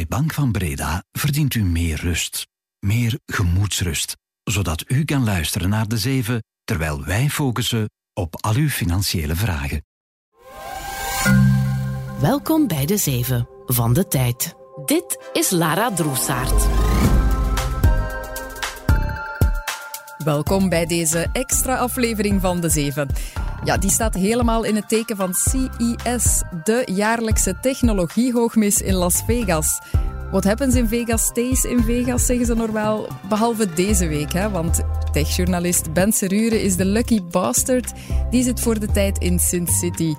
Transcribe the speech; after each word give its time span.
Bij 0.00 0.18
Bank 0.18 0.32
van 0.32 0.52
Breda 0.52 1.04
verdient 1.12 1.54
u 1.54 1.62
meer 1.62 2.00
rust. 2.00 2.46
Meer 2.78 3.18
gemoedsrust. 3.26 4.16
Zodat 4.42 4.84
u 4.86 5.04
kan 5.04 5.24
luisteren 5.24 5.68
naar 5.68 5.88
de 5.88 5.98
zeven, 5.98 6.42
terwijl 6.64 7.04
wij 7.04 7.28
focussen 7.28 7.90
op 8.12 8.36
al 8.44 8.54
uw 8.54 8.68
financiële 8.68 9.34
vragen. 9.34 9.84
Welkom 12.20 12.66
bij 12.66 12.86
de 12.86 12.96
zeven 12.96 13.48
van 13.66 13.92
de 13.92 14.08
tijd. 14.08 14.54
Dit 14.84 15.30
is 15.32 15.50
Lara 15.50 15.92
Droesaert. 15.92 16.66
Welkom 20.24 20.68
bij 20.68 20.86
deze 20.86 21.28
extra 21.32 21.76
aflevering 21.76 22.40
van 22.40 22.60
De 22.60 22.68
Zeven. 22.68 23.08
Ja, 23.64 23.76
die 23.76 23.90
staat 23.90 24.14
helemaal 24.14 24.64
in 24.64 24.76
het 24.76 24.88
teken 24.88 25.16
van 25.16 25.34
CES, 25.34 26.42
de 26.64 26.82
jaarlijkse 26.94 27.56
technologiehoogmis 27.60 28.80
in 28.80 28.94
Las 28.94 29.22
Vegas. 29.26 29.80
What 30.30 30.44
happens 30.44 30.74
in 30.74 30.88
Vegas 30.88 31.22
stays 31.22 31.64
in 31.64 31.82
Vegas, 31.82 32.26
zeggen 32.26 32.46
ze 32.46 32.54
normaal. 32.54 33.06
Behalve 33.28 33.72
deze 33.72 34.06
week, 34.06 34.32
hè, 34.32 34.50
want 34.50 34.80
techjournalist 35.12 35.92
Ben 35.92 36.12
Serure 36.12 36.62
is 36.62 36.76
de 36.76 36.84
lucky 36.84 37.22
bastard. 37.22 37.92
Die 38.30 38.42
zit 38.42 38.60
voor 38.60 38.78
de 38.78 38.86
tijd 38.86 39.18
in 39.18 39.38
Sin 39.38 39.66
City. 39.66 40.14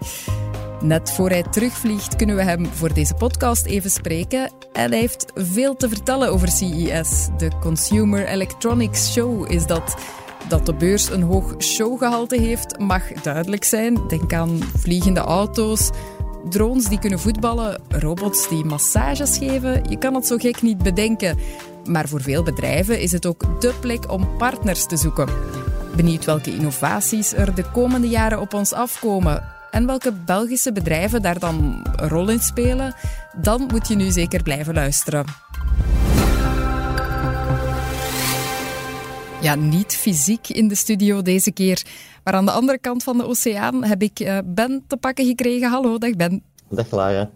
Net 0.81 1.12
voor 1.12 1.29
hij 1.29 1.43
terugvliegt 1.43 2.15
kunnen 2.15 2.35
we 2.35 2.43
hem 2.43 2.65
voor 2.65 2.93
deze 2.93 3.13
podcast 3.13 3.65
even 3.65 3.89
spreken. 3.89 4.51
En 4.73 4.91
hij 4.91 4.99
heeft 4.99 5.31
veel 5.35 5.76
te 5.76 5.89
vertellen 5.89 6.31
over 6.31 6.48
CES. 6.48 7.27
De 7.37 7.51
Consumer 7.59 8.27
Electronics 8.27 9.12
Show 9.12 9.51
is 9.51 9.65
dat. 9.65 9.95
Dat 10.51 10.65
de 10.65 10.73
beurs 10.73 11.09
een 11.09 11.21
hoog 11.21 11.55
showgehalte 11.57 12.41
heeft, 12.41 12.79
mag 12.79 13.11
duidelijk 13.11 13.63
zijn. 13.63 14.07
Denk 14.07 14.33
aan 14.33 14.59
vliegende 14.77 15.19
auto's, 15.19 15.89
drones 16.49 16.85
die 16.85 16.99
kunnen 16.99 17.19
voetballen, 17.19 17.81
robots 17.89 18.49
die 18.49 18.65
massages 18.65 19.37
geven. 19.37 19.83
Je 19.89 19.97
kan 19.97 20.13
het 20.13 20.27
zo 20.27 20.37
gek 20.37 20.61
niet 20.61 20.77
bedenken. 20.77 21.37
Maar 21.85 22.07
voor 22.07 22.21
veel 22.21 22.43
bedrijven 22.43 22.99
is 22.99 23.11
het 23.11 23.25
ook 23.25 23.61
dé 23.61 23.71
plek 23.79 24.11
om 24.11 24.37
partners 24.37 24.85
te 24.85 24.98
zoeken. 24.98 25.27
Benieuwd 25.95 26.26
welke 26.26 26.55
innovaties 26.55 27.33
er 27.33 27.55
de 27.55 27.65
komende 27.71 28.09
jaren 28.09 28.39
op 28.39 28.54
ons 28.54 28.73
afkomen 28.73 29.43
en 29.70 29.85
welke 29.85 30.11
Belgische 30.11 30.71
bedrijven 30.71 31.21
daar 31.21 31.39
dan 31.39 31.85
een 31.95 32.09
rol 32.09 32.29
in 32.29 32.39
spelen, 32.39 32.95
dan 33.41 33.70
moet 33.71 33.87
je 33.87 33.95
nu 33.95 34.11
zeker 34.11 34.43
blijven 34.43 34.73
luisteren. 34.73 35.26
Ja, 39.41 39.55
niet 39.55 39.95
fysiek 39.95 40.47
in 40.47 40.67
de 40.67 40.75
studio 40.75 41.21
deze 41.21 41.51
keer. 41.51 41.85
Maar 42.23 42.34
aan 42.34 42.45
de 42.45 42.51
andere 42.51 42.77
kant 42.77 43.03
van 43.03 43.17
de 43.17 43.27
oceaan 43.27 43.83
heb 43.83 44.01
ik 44.01 44.20
uh, 44.20 44.37
Ben 44.45 44.83
te 44.87 44.98
pakken 44.98 45.25
gekregen. 45.25 45.70
Hallo, 45.70 45.98
dag 45.98 46.15
Ben. 46.15 46.43
Dag 46.70 46.91
Lara. 46.91 47.29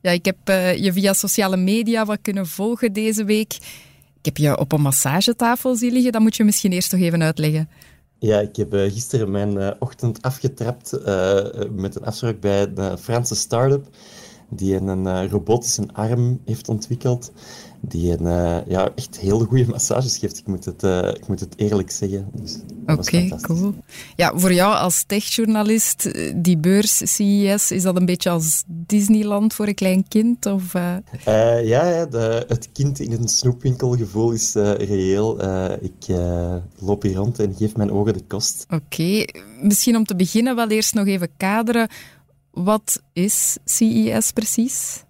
Ja, 0.00 0.10
ik 0.10 0.24
heb 0.24 0.36
uh, 0.44 0.76
je 0.76 0.92
via 0.92 1.12
sociale 1.12 1.56
media 1.56 2.04
wat 2.04 2.18
kunnen 2.22 2.46
volgen 2.46 2.92
deze 2.92 3.24
week. 3.24 3.52
Ik 4.18 4.24
heb 4.24 4.36
je 4.36 4.58
op 4.58 4.72
een 4.72 4.80
massagetafel 4.80 5.76
zien 5.76 5.92
liggen. 5.92 6.12
Dat 6.12 6.20
moet 6.20 6.36
je 6.36 6.44
misschien 6.44 6.72
eerst 6.72 6.90
toch 6.90 7.00
even 7.00 7.22
uitleggen. 7.22 7.68
Ja, 8.18 8.40
ik 8.40 8.56
heb 8.56 8.74
uh, 8.74 8.92
gisteren 8.92 9.30
mijn 9.30 9.80
ochtend 9.80 10.22
afgetrapt 10.22 10.92
met 11.70 11.96
een 11.96 12.04
afspraak 12.04 12.40
bij 12.40 12.70
een 12.74 12.98
Franse 12.98 13.34
start-up 13.34 13.86
die 14.50 14.74
een 14.74 15.28
robotische 15.28 15.88
arm 15.92 16.40
heeft 16.44 16.68
ontwikkeld 16.68 17.32
die 17.80 18.18
een 18.18 18.26
uh, 18.26 18.66
ja, 18.66 18.90
echt 18.94 19.18
heel 19.18 19.38
goede 19.38 19.66
massages 19.66 20.18
geeft. 20.18 20.38
Ik 20.38 20.46
moet 20.46 20.64
het, 20.64 20.82
uh, 20.82 21.08
ik 21.08 21.28
moet 21.28 21.40
het 21.40 21.54
eerlijk 21.56 21.90
zeggen. 21.90 22.28
Dus 22.32 22.58
Oké, 22.86 23.28
cool. 23.40 23.74
Ja, 24.16 24.32
voor 24.34 24.52
jou 24.52 24.74
als 24.74 25.04
techjournalist, 25.06 26.06
eh, 26.06 26.32
die 26.36 26.56
beurs 26.56 26.96
CES, 26.96 27.70
is 27.70 27.82
dat 27.82 27.96
een 27.96 28.04
beetje 28.04 28.30
als 28.30 28.62
Disneyland 28.66 29.54
voor 29.54 29.66
een 29.66 29.74
klein 29.74 30.08
kind? 30.08 30.46
Of, 30.46 30.74
uh... 30.74 30.96
ja, 31.64 31.88
ja 31.88 32.06
de, 32.06 32.44
het 32.48 32.68
kind 32.72 33.00
in 33.00 33.12
een 33.12 33.28
snoepwinkelgevoel 33.28 34.30
is 34.30 34.52
reëel. 34.54 35.38
ik 35.80 36.16
loop 36.78 37.02
hier 37.02 37.14
rond 37.14 37.38
en 37.38 37.54
geef 37.54 37.76
mijn 37.76 37.92
ogen 37.92 38.12
de 38.12 38.24
kost. 38.28 38.66
Oké, 38.68 39.24
misschien 39.62 39.96
om 39.96 40.04
te 40.04 40.16
beginnen 40.16 40.56
wel 40.56 40.68
eerst 40.68 40.94
nog 40.94 41.06
even 41.06 41.28
kaderen. 41.36 41.88
Wat 42.50 43.02
is 43.12 43.58
CES 43.64 44.32
precies? 44.32 45.04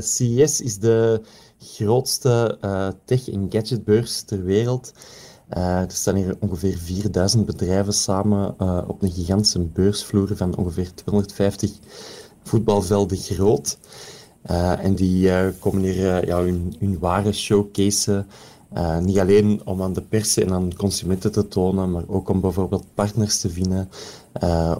CES 0.00 0.60
is 0.60 0.78
de 0.78 1.20
grootste 1.58 2.58
uh, 2.64 2.88
tech- 3.04 3.28
en 3.28 3.46
gadgetbeurs 3.50 4.22
ter 4.22 4.44
wereld. 4.44 4.92
Uh, 5.56 5.80
er 5.80 5.90
staan 5.90 6.14
hier 6.14 6.36
ongeveer 6.40 6.78
4000 6.78 7.46
bedrijven 7.46 7.92
samen 7.92 8.54
uh, 8.58 8.82
op 8.86 9.02
een 9.02 9.12
gigantische 9.12 9.58
beursvloer 9.58 10.36
van 10.36 10.56
ongeveer 10.56 10.94
250 10.94 11.70
voetbalvelden 12.42 13.18
groot. 13.18 13.78
en 14.78 14.94
die 14.94 15.52
komen 15.58 15.82
hier 15.82 16.26
ja, 16.26 16.42
hun, 16.42 16.74
hun 16.78 16.98
ware 16.98 17.32
showcase. 17.32 18.24
Niet 19.00 19.18
alleen 19.18 19.60
om 19.64 19.82
aan 19.82 19.92
de 19.92 20.00
pers 20.00 20.36
en 20.36 20.52
aan 20.52 20.74
consumenten 20.76 21.32
te 21.32 21.48
tonen, 21.48 21.90
maar 21.90 22.04
ook 22.06 22.28
om 22.28 22.40
bijvoorbeeld 22.40 22.84
partners 22.94 23.38
te 23.40 23.50
vinden, 23.50 23.88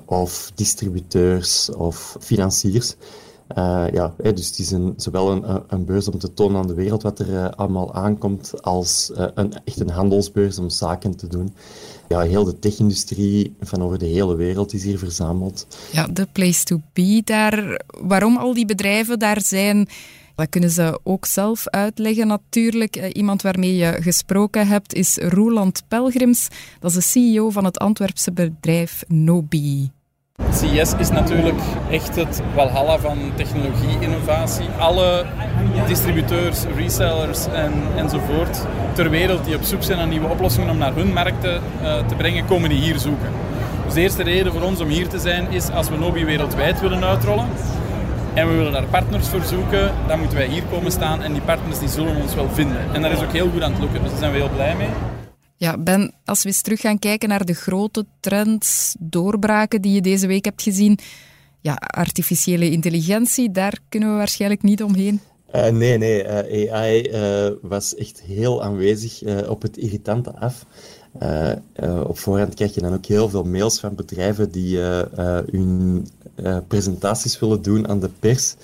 of 0.04 0.52
distributeurs 0.54 1.70
of 1.70 2.16
financiers. 2.20 2.96
Uh, 3.58 3.84
ja, 3.92 4.14
dus 4.16 4.46
het 4.46 4.58
is 4.58 4.74
zowel 4.96 5.30
een, 5.30 5.62
een, 5.68 5.84
beurs 5.84 6.08
om 6.08 6.18
te 6.18 6.34
tonen 6.34 6.60
aan 6.60 6.66
de 6.66 6.74
wereld 6.74 7.02
wat 7.02 7.18
er 7.18 7.54
allemaal 7.54 7.94
aankomt, 7.94 8.62
als 8.62 9.12
een, 9.14 9.52
echt 9.64 9.80
een 9.80 9.90
handelsbeurs 9.90 10.58
om 10.58 10.70
zaken 10.70 11.16
te 11.16 11.26
doen. 11.26 11.54
Ja, 12.08 12.20
heel 12.20 12.44
de 12.44 12.58
tech-industrie 12.58 13.56
van 13.60 13.82
over 13.82 13.98
de 13.98 14.06
hele 14.06 14.36
wereld 14.36 14.72
is 14.72 14.84
hier 14.84 14.98
verzameld. 14.98 15.66
Ja, 15.92 16.06
de 16.06 16.26
place 16.32 16.64
to 16.64 16.80
be 16.92 17.22
daar. 17.24 17.80
Waarom 17.86 18.36
al 18.36 18.54
die 18.54 18.66
bedrijven 18.66 19.18
daar 19.18 19.40
zijn, 19.40 19.88
dat 20.36 20.48
kunnen 20.48 20.70
ze 20.70 21.00
ook 21.02 21.26
zelf 21.26 21.68
uitleggen 21.68 22.26
natuurlijk. 22.26 22.96
Iemand 22.96 23.42
waarmee 23.42 23.76
je 23.76 23.96
gesproken 24.00 24.66
hebt 24.66 24.94
is 24.94 25.16
Roland 25.16 25.82
Pelgrims. 25.88 26.48
Dat 26.80 26.90
is 26.90 26.96
de 26.96 27.20
CEO 27.20 27.50
van 27.50 27.64
het 27.64 27.78
Antwerpse 27.78 28.32
bedrijf 28.32 29.04
Nobi. 29.08 29.90
CES 30.52 30.94
is 30.98 31.10
natuurlijk 31.10 31.60
echt 31.90 32.16
het 32.16 32.42
walhalla 32.54 32.98
van 32.98 33.18
technologie-innovatie. 33.34 34.66
Alle 34.78 35.26
distributeurs, 35.86 36.62
resellers 36.76 37.46
en, 37.46 37.72
enzovoort 37.96 38.66
ter 38.94 39.10
wereld 39.10 39.44
die 39.44 39.56
op 39.56 39.62
zoek 39.62 39.82
zijn 39.82 39.98
naar 39.98 40.06
nieuwe 40.06 40.28
oplossingen 40.28 40.70
om 40.70 40.78
naar 40.78 40.94
hun 40.94 41.12
markten 41.12 41.62
uh, 41.82 42.06
te 42.06 42.14
brengen, 42.14 42.46
komen 42.46 42.68
die 42.68 42.78
hier 42.78 42.98
zoeken. 42.98 43.32
Dus 43.84 43.94
de 43.94 44.00
eerste 44.00 44.22
reden 44.22 44.52
voor 44.52 44.62
ons 44.62 44.80
om 44.80 44.88
hier 44.88 45.08
te 45.08 45.18
zijn 45.18 45.50
is 45.50 45.70
als 45.70 45.88
we 45.88 45.96
Nobi 45.96 46.24
wereldwijd 46.24 46.80
willen 46.80 47.04
uitrollen 47.04 47.48
en 48.36 48.48
we 48.48 48.54
willen 48.54 48.72
daar 48.72 48.86
partners 48.86 49.28
voor 49.28 49.42
zoeken, 49.42 49.94
dan 50.08 50.18
moeten 50.18 50.38
wij 50.38 50.48
hier 50.48 50.62
komen 50.62 50.90
staan 50.90 51.22
en 51.22 51.32
die 51.32 51.42
partners 51.42 51.78
die 51.78 51.88
zullen 51.88 52.16
ons 52.16 52.34
wel 52.34 52.48
vinden. 52.48 52.94
En 52.94 53.02
dat 53.02 53.12
is 53.12 53.22
ook 53.22 53.32
heel 53.32 53.50
goed 53.50 53.62
aan 53.62 53.72
het 53.72 53.80
lukken, 53.80 54.02
dus 54.02 54.10
daar 54.10 54.18
zijn 54.18 54.32
we 54.32 54.38
heel 54.38 54.50
blij 54.50 54.76
mee. 54.76 54.88
Ja, 55.56 55.78
Ben, 55.78 56.14
als 56.24 56.42
we 56.42 56.48
eens 56.48 56.60
terug 56.60 56.80
gaan 56.80 56.98
kijken 56.98 57.28
naar 57.28 57.44
de 57.44 57.54
grote 57.54 58.06
trends, 58.20 58.94
doorbraken 58.98 59.82
die 59.82 59.92
je 59.92 60.00
deze 60.00 60.26
week 60.26 60.44
hebt 60.44 60.62
gezien. 60.62 60.98
Ja, 61.60 61.74
artificiële 61.74 62.70
intelligentie, 62.70 63.50
daar 63.50 63.78
kunnen 63.88 64.10
we 64.10 64.16
waarschijnlijk 64.16 64.62
niet 64.62 64.82
omheen. 64.82 65.20
Uh, 65.54 65.68
nee, 65.68 65.98
nee. 65.98 66.24
Uh, 66.24 66.72
AI 66.72 67.10
uh, 67.10 67.52
was 67.62 67.94
echt 67.94 68.22
heel 68.22 68.62
aanwezig 68.62 69.22
op 69.48 69.62
het 69.62 69.76
irritante 69.76 70.34
af. 70.34 70.66
op 72.06 72.18
voorhand 72.18 72.54
krijg 72.54 72.74
je 72.74 72.80
dan 72.80 72.94
ook 72.94 73.06
heel 73.06 73.28
veel 73.28 73.44
mails 73.44 73.80
van 73.80 73.94
bedrijven 73.94 74.50
die 74.50 74.78
hun 75.50 76.06
presentaties 76.68 77.38
willen 77.38 77.62
doen 77.62 77.88
aan 77.88 78.00
de 78.00 78.10
pers. 78.18 78.54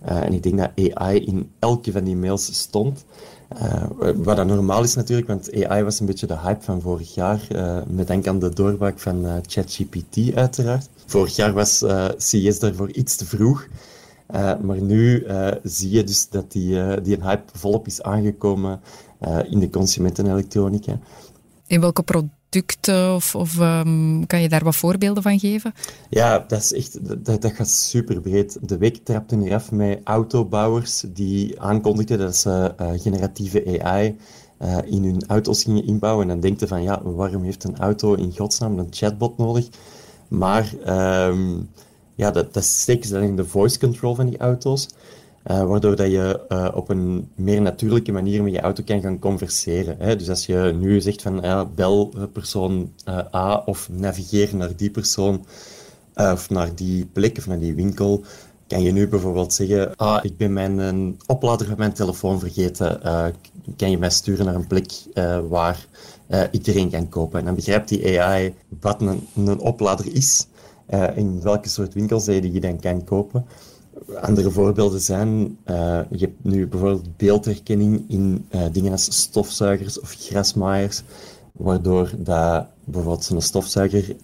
en 0.00 0.32
ik 0.32 0.42
denk 0.42 0.58
dat 0.58 0.92
AI 0.94 1.24
in 1.24 1.50
elke 1.58 1.92
van 1.92 2.04
die 2.04 2.16
mails 2.16 2.54
stond. 2.54 3.04
Uh, 3.60 4.12
wat 4.16 4.36
dat 4.36 4.46
normaal 4.46 4.82
is 4.82 4.94
natuurlijk, 4.94 5.28
want 5.28 5.64
AI 5.64 5.82
was 5.82 6.00
een 6.00 6.06
beetje 6.06 6.26
de 6.26 6.38
hype 6.38 6.62
van 6.62 6.80
vorig 6.80 7.14
jaar. 7.14 7.46
Uh, 7.52 7.78
met 7.86 8.06
denk 8.06 8.26
aan 8.26 8.38
de 8.38 8.54
doorbraak 8.54 8.98
van 8.98 9.24
uh, 9.24 9.34
ChatGPT 9.46 10.34
uiteraard. 10.34 10.88
Vorig 11.06 11.36
jaar 11.36 11.52
was 11.52 11.82
uh, 11.82 12.08
CES 12.16 12.58
daarvoor 12.58 12.90
iets 12.90 13.16
te 13.16 13.26
vroeg. 13.26 13.66
maar 14.62 14.80
nu 14.80 15.26
zie 15.62 15.90
je 15.90 16.04
dus 16.04 16.28
dat 16.28 16.52
die, 16.52 17.00
die 17.00 17.16
hype 17.20 17.42
volop 17.52 17.86
is 17.86 18.02
aangekomen 18.02 18.80
in 19.48 19.58
de 19.58 19.70
consumentenelektronica. 19.70 20.98
In 21.66 21.80
welke 21.80 22.02
producten 22.02 22.41
of, 23.14 23.34
of 23.34 23.58
um, 23.58 24.26
kan 24.26 24.40
je 24.40 24.48
daar 24.48 24.64
wat 24.64 24.76
voorbeelden 24.76 25.22
van 25.22 25.38
geven? 25.38 25.74
Ja, 26.08 26.44
dat 26.48 26.60
is 26.60 26.72
echt, 26.72 26.98
dat, 27.24 27.52
gaat 27.52 27.68
super 27.68 28.20
breed. 28.20 28.58
De 28.60 28.78
week 28.78 29.04
trapte 29.04 29.38
hier 29.38 29.54
af 29.54 29.70
met 29.70 30.00
autobouwers 30.04 31.04
die 31.08 31.60
aankondigden 31.60 32.18
dat 32.18 32.36
ze 32.36 32.74
uh, 32.80 32.90
generatieve 32.96 33.82
AI 33.82 34.16
uh, 34.62 34.78
in 34.84 35.04
hun 35.04 35.24
auto's 35.26 35.62
gingen 35.62 35.86
inbouwen. 35.86 36.22
En 36.22 36.28
dan 36.28 36.40
denkte 36.40 36.66
van, 36.66 36.82
ja, 36.82 37.02
waarom 37.02 37.42
heeft 37.42 37.64
een 37.64 37.78
auto 37.78 38.14
in 38.14 38.36
godsnaam 38.36 38.78
een 38.78 38.86
chatbot 38.90 39.38
nodig? 39.38 39.68
Maar 40.28 40.72
um, 41.28 41.68
ja, 42.14 42.30
dat, 42.30 42.54
dat 42.54 42.64
steken 42.64 43.08
ze 43.08 43.12
dan 43.12 43.22
in 43.22 43.36
de 43.36 43.44
voice 43.44 43.78
control 43.78 44.14
van 44.14 44.26
die 44.26 44.38
auto's. 44.38 44.88
Uh, 45.50 45.64
waardoor 45.64 45.96
dat 45.96 46.10
je 46.10 46.40
uh, 46.48 46.68
op 46.74 46.88
een 46.88 47.28
meer 47.34 47.62
natuurlijke 47.62 48.12
manier 48.12 48.42
met 48.42 48.52
je 48.52 48.60
auto 48.60 48.82
kan 48.86 49.00
gaan 49.00 49.18
converseren. 49.18 49.96
Hè? 49.98 50.16
Dus 50.16 50.28
als 50.28 50.46
je 50.46 50.76
nu 50.80 51.00
zegt 51.00 51.22
van 51.22 51.38
ja, 51.42 51.64
bel 51.64 52.12
persoon 52.32 52.92
uh, 53.08 53.18
A 53.34 53.62
of 53.66 53.88
navigeer 53.92 54.56
naar 54.56 54.76
die 54.76 54.90
persoon 54.90 55.44
of 56.14 56.50
naar 56.50 56.74
die 56.74 57.06
plek 57.12 57.38
of 57.38 57.46
naar 57.46 57.58
die 57.58 57.74
winkel, 57.74 58.24
kan 58.66 58.82
je 58.82 58.92
nu 58.92 59.08
bijvoorbeeld 59.08 59.54
zeggen, 59.54 59.96
ah, 59.96 60.24
ik 60.24 60.36
ben 60.36 60.52
mijn 60.52 61.18
oplader 61.26 61.66
van 61.66 61.78
mijn 61.78 61.92
telefoon 61.92 62.38
vergeten, 62.38 63.00
kan 63.76 63.90
je 63.90 63.98
mij 63.98 64.10
sturen 64.10 64.44
naar 64.44 64.54
een 64.54 64.66
plek 64.66 64.92
waar 65.48 65.86
iedereen 66.50 66.90
kan 66.90 67.08
kopen. 67.08 67.38
En 67.38 67.44
dan 67.44 67.54
begrijpt 67.54 67.88
die 67.88 68.20
AI 68.20 68.54
wat 68.80 69.00
een, 69.00 69.26
een 69.34 69.60
oplader 69.60 70.14
is, 70.14 70.46
in 71.14 71.40
welke 71.42 71.68
soort 71.68 71.94
winkels 71.94 72.24
je 72.24 72.40
die 72.40 72.60
dan 72.60 72.80
kan 72.80 73.04
kopen. 73.04 73.46
Andere 74.20 74.50
voorbeelden 74.50 75.00
zijn, 75.00 75.58
je 76.10 76.18
hebt 76.18 76.44
nu 76.44 76.66
bijvoorbeeld 76.66 77.16
beeldherkenning 77.16 78.04
in 78.08 78.46
dingen 78.72 78.92
als 78.92 79.20
stofzuigers 79.20 80.00
of 80.00 80.14
grasmaaiers, 80.18 81.02
waardoor 81.52 82.10
dat 82.18 82.66
bijvoorbeeld 82.84 83.24
zo'n 83.24 83.40
stofzuiger 83.40 84.16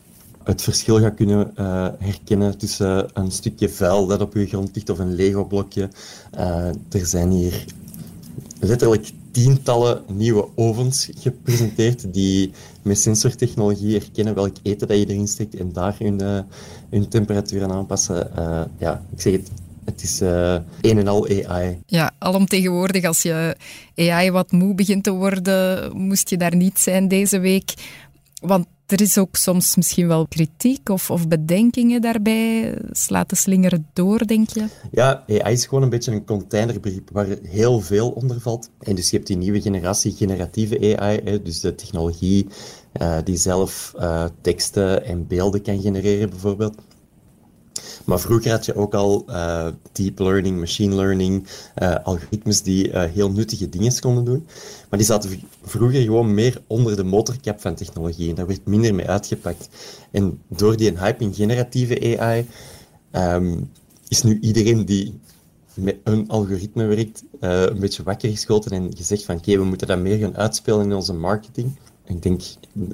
het 0.49 0.62
verschil 0.62 1.00
gaat 1.00 1.14
kunnen 1.14 1.52
uh, 1.58 1.88
herkennen 1.99 2.58
tussen 2.58 3.08
een 3.12 3.31
stukje 3.31 3.69
vuil 3.69 4.06
dat 4.06 4.20
op 4.20 4.35
je 4.35 4.46
grond 4.46 4.70
ligt 4.75 4.90
of 4.90 4.99
een 4.99 5.14
Lego-blokje. 5.14 5.88
Er 6.88 7.06
zijn 7.06 7.31
hier 7.31 7.64
letterlijk 8.61 9.12
tientallen 9.31 10.02
nieuwe 10.06 10.49
ovens 10.55 11.11
gepresenteerd 11.19 12.14
die 12.14 12.50
met 12.82 12.99
sensortechnologie 12.99 13.99
herkennen 13.99 14.35
welk 14.35 14.56
eten 14.62 14.88
dat 14.88 14.99
je 14.99 15.06
erin 15.06 15.29
steekt 15.29 15.55
en 15.55 15.73
daar 15.73 15.96
hun, 15.99 16.46
hun 16.90 17.08
temperatuur 17.08 17.62
aan 17.62 17.73
aanpassen. 17.73 18.31
ja, 18.79 19.02
ik 19.12 19.20
zeg 19.20 19.32
het, 19.32 19.50
het 19.88 20.02
is 20.02 20.23
uh, 20.23 20.56
een 20.81 20.99
en 20.99 21.08
al 21.08 21.29
AI. 21.29 21.82
Ja, 21.87 22.11
alomtegenwoordig 22.19 23.05
als 23.05 23.23
je 23.23 23.56
AI 23.96 24.31
wat 24.31 24.52
moe 24.52 24.75
begint 24.75 25.05
te 25.05 25.11
worden, 25.11 25.96
moest 25.96 26.31
je 26.31 26.37
daar 26.37 26.56
niet 26.56 26.79
zijn 26.79 27.08
deze 27.08 27.38
week. 27.38 27.75
Want 28.40 28.67
er 28.87 29.00
is 29.00 29.19
ook 29.19 29.37
soms 29.37 29.76
misschien 29.76 30.08
wel 30.08 30.26
kritiek 30.26 30.88
of, 30.88 31.11
of 31.11 31.29
bedenkingen 31.29 32.00
daarbij. 32.00 32.79
Slaat 32.90 33.31
de 33.31 33.37
slinger 33.37 33.79
door, 33.93 34.26
denk 34.26 34.50
je? 34.50 34.67
Ja, 34.90 35.25
AI 35.29 35.52
is 35.52 35.67
gewoon 35.67 35.82
een 35.82 35.90
beetje 35.90 36.12
een 36.12 36.25
containerbegrip 36.25 37.11
waar 37.12 37.26
heel 37.43 37.81
veel 37.81 38.11
onder 38.11 38.40
valt. 38.40 38.70
En 38.79 38.94
dus 38.94 39.11
je 39.11 39.17
hebt 39.17 39.29
die 39.29 39.37
nieuwe 39.37 39.61
generatie 39.61 40.12
generatieve 40.12 40.96
AI, 40.99 41.20
hè, 41.25 41.43
dus 41.43 41.61
de 41.61 41.75
technologie 41.75 42.46
uh, 43.00 43.17
die 43.25 43.37
zelf 43.37 43.93
uh, 43.96 44.25
teksten 44.40 45.05
en 45.05 45.26
beelden 45.26 45.62
kan 45.62 45.81
genereren, 45.81 46.31
bijvoorbeeld. 46.31 46.75
Maar 48.05 48.20
vroeger 48.20 48.50
had 48.50 48.64
je 48.64 48.75
ook 48.75 48.94
al 48.94 49.25
uh, 49.29 49.67
deep 49.93 50.19
learning, 50.19 50.58
machine 50.58 50.94
learning, 50.94 51.46
uh, 51.82 51.94
algoritmes 52.02 52.62
die 52.62 52.88
uh, 52.88 53.05
heel 53.05 53.31
nuttige 53.31 53.69
dingen 53.69 54.00
konden 54.00 54.25
doen. 54.25 54.46
Maar 54.88 54.99
die 54.99 55.08
zaten 55.08 55.40
vroeger 55.62 56.02
gewoon 56.02 56.35
meer 56.35 56.62
onder 56.67 56.96
de 56.96 57.05
motorkap 57.05 57.61
van 57.61 57.75
technologie 57.75 58.29
en 58.29 58.35
daar 58.35 58.46
werd 58.46 58.67
minder 58.67 58.94
mee 58.94 59.08
uitgepakt. 59.08 59.69
En 60.11 60.40
door 60.49 60.76
die 60.76 60.99
hype 60.99 61.25
in 61.25 61.35
generatieve 61.35 62.19
AI 62.19 62.46
um, 63.12 63.70
is 64.08 64.23
nu 64.23 64.38
iedereen 64.40 64.85
die 64.85 65.20
met 65.75 65.96
een 66.05 66.29
algoritme 66.29 66.85
werkt, 66.85 67.25
een 67.40 67.79
beetje 67.79 68.02
wakker 68.02 68.31
geschoten 68.31 68.70
en 68.70 68.96
gezegd 68.96 69.25
van 69.25 69.37
oké, 69.37 69.56
we 69.56 69.64
moeten 69.64 69.87
dat 69.87 69.99
meer 69.99 70.19
gaan 70.19 70.37
uitspelen 70.37 70.85
in 70.85 70.93
onze 70.93 71.12
marketing. 71.12 71.76
Ik 72.08 72.23
denk 72.23 72.43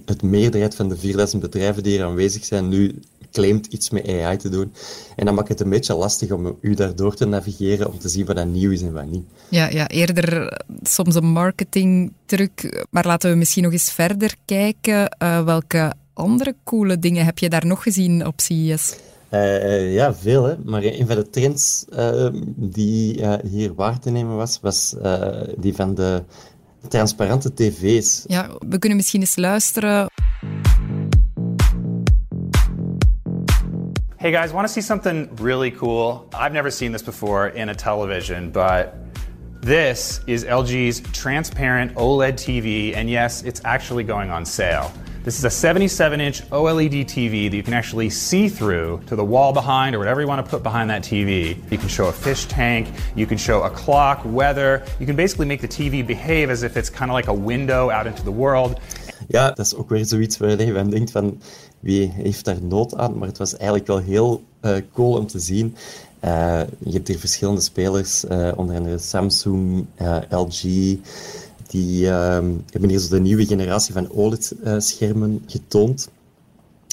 het 0.04 0.22
meerderheid 0.22 0.74
van 0.74 0.88
de 0.88 0.96
4000 0.96 1.42
bedrijven 1.42 1.82
die 1.82 1.98
er 1.98 2.04
aanwezig 2.04 2.44
zijn 2.44 2.68
nu 2.68 3.00
claimt 3.34 3.66
iets 3.66 3.90
met 3.90 4.08
AI 4.08 4.36
te 4.36 4.48
doen. 4.48 4.72
En 5.16 5.24
dan 5.24 5.34
maakt 5.34 5.48
het 5.48 5.60
een 5.60 5.70
beetje 5.70 5.94
lastig 5.94 6.30
om 6.30 6.56
u 6.60 6.74
daardoor 6.74 7.14
te 7.14 7.26
navigeren 7.26 7.92
om 7.92 7.98
te 7.98 8.08
zien 8.08 8.26
wat 8.26 8.36
dat 8.36 8.46
nieuw 8.46 8.70
is 8.70 8.82
en 8.82 8.92
wat 8.92 9.10
niet. 9.10 9.24
Ja, 9.48 9.68
ja 9.68 9.88
eerder 9.88 10.58
soms 10.82 11.14
een 11.14 11.32
marketingtruc. 11.32 12.86
Maar 12.90 13.06
laten 13.06 13.30
we 13.30 13.36
misschien 13.36 13.62
nog 13.62 13.72
eens 13.72 13.92
verder 13.92 14.34
kijken. 14.44 15.16
Uh, 15.22 15.44
welke 15.44 15.92
andere 16.12 16.54
coole 16.64 16.98
dingen 16.98 17.24
heb 17.24 17.38
je 17.38 17.48
daar 17.48 17.66
nog 17.66 17.82
gezien 17.82 18.26
op 18.26 18.40
CES? 18.40 18.96
Uh, 19.30 19.40
uh, 19.40 19.94
ja, 19.94 20.14
veel. 20.14 20.44
Hè. 20.44 20.54
Maar 20.64 20.82
een 20.82 21.06
van 21.06 21.16
de 21.16 21.30
trends 21.30 21.84
uh, 21.92 22.28
die 22.56 23.26
hier 23.50 23.74
waar 23.74 23.98
te 23.98 24.10
nemen 24.10 24.36
was, 24.36 24.58
was 24.60 24.94
die 25.56 25.74
van 25.74 25.94
de 25.94 26.22
transparante 26.88 27.54
tv's. 27.54 28.24
Ja, 28.26 28.50
we 28.68 28.78
kunnen 28.78 28.98
misschien 28.98 29.20
eens 29.20 29.36
luisteren. 29.36 30.06
Hey 34.24 34.30
guys, 34.30 34.54
want 34.54 34.66
to 34.66 34.72
see 34.72 34.80
something 34.80 35.28
really 35.36 35.70
cool? 35.70 36.26
I've 36.32 36.54
never 36.54 36.70
seen 36.70 36.92
this 36.92 37.02
before 37.02 37.48
in 37.48 37.68
a 37.68 37.74
television, 37.74 38.50
but 38.50 38.96
this 39.60 40.22
is 40.26 40.46
LG's 40.46 41.00
transparent 41.12 41.94
OLED 41.94 42.32
TV, 42.32 42.96
and 42.96 43.10
yes, 43.10 43.42
it's 43.42 43.60
actually 43.66 44.02
going 44.02 44.30
on 44.30 44.46
sale. 44.46 44.90
This 45.24 45.38
is 45.38 45.44
a 45.44 45.50
77 45.50 46.22
inch 46.22 46.42
OLED 46.48 47.04
TV 47.04 47.50
that 47.50 47.56
you 47.56 47.62
can 47.62 47.74
actually 47.74 48.08
see 48.08 48.48
through 48.48 49.02
to 49.08 49.14
the 49.14 49.24
wall 49.24 49.52
behind 49.52 49.94
or 49.94 49.98
whatever 49.98 50.22
you 50.22 50.26
want 50.26 50.42
to 50.42 50.50
put 50.50 50.62
behind 50.62 50.88
that 50.88 51.02
TV. 51.02 51.56
You 51.70 51.76
can 51.76 51.88
show 51.88 52.06
a 52.06 52.12
fish 52.12 52.46
tank, 52.46 52.88
you 53.14 53.26
can 53.26 53.36
show 53.36 53.64
a 53.64 53.70
clock, 53.70 54.22
weather. 54.24 54.86
You 54.98 55.04
can 55.04 55.16
basically 55.16 55.44
make 55.44 55.60
the 55.60 55.68
TV 55.68 56.06
behave 56.06 56.48
as 56.48 56.62
if 56.62 56.78
it's 56.78 56.88
kind 56.88 57.10
of 57.10 57.12
like 57.12 57.28
a 57.28 57.34
window 57.34 57.90
out 57.90 58.06
into 58.06 58.22
the 58.22 58.32
world. 58.32 58.80
Ja, 59.28 59.50
dat 59.50 59.66
is 59.66 59.74
ook 59.74 59.88
weer 59.88 60.06
zoiets 60.06 60.38
waar 60.38 60.62
je 60.62 60.72
van 60.72 60.90
denkt 60.90 61.10
van 61.10 61.40
wie 61.80 62.10
heeft 62.10 62.44
daar 62.44 62.62
nood 62.62 62.96
aan? 62.96 63.18
Maar 63.18 63.28
het 63.28 63.38
was 63.38 63.56
eigenlijk 63.56 63.86
wel 63.86 63.98
heel 63.98 64.42
uh, 64.62 64.76
cool 64.92 65.16
om 65.16 65.26
te 65.26 65.38
zien. 65.38 65.76
Uh, 66.24 66.60
je 66.78 66.92
hebt 66.92 67.08
hier 67.08 67.18
verschillende 67.18 67.60
spelers, 67.60 68.24
uh, 68.24 68.52
onder 68.56 68.76
andere 68.76 68.98
Samsung, 68.98 69.86
LG. 70.30 70.62
Die 71.66 72.08
ehm, 72.08 72.50
hebben 72.70 72.90
hier 72.90 72.98
zo 72.98 73.08
de 73.08 73.20
nieuwe 73.20 73.46
generatie 73.46 73.92
van 73.92 74.10
OLED-schermen 74.10 75.42
getoond. 75.46 76.08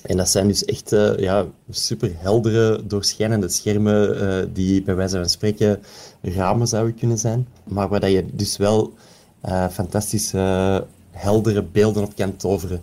En 0.04 0.18
dat 0.18 0.30
zijn 0.30 0.48
dus 0.48 0.66
echt 0.66 0.89
ja, 1.18 1.45
super 1.69 2.12
heldere, 2.16 2.81
doorschijnende 2.88 3.50
schermen 3.50 4.54
die 4.54 4.81
bij 4.84 4.95
wijze 4.95 5.18
van 5.18 5.30
spreken 5.30 5.80
ramen 6.22 6.68
zouden 6.68 6.95
kunnen 6.95 7.18
zijn. 7.18 7.48
Maar 7.63 7.89
waar 7.89 8.00
dat 8.00 8.12
je 8.12 8.25
dus 8.34 8.57
wel 8.57 8.94
fantastische, 9.72 10.86
heldere 11.12 11.63
beelden 11.63 12.04
op 12.04 12.16
kan 12.16 12.36
toveren. 12.36 12.81